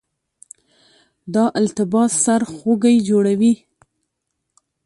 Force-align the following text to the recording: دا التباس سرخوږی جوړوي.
دا 1.33 1.43
التباس 1.59 2.11
سرخوږی 2.25 2.95
جوړوي. 3.09 3.53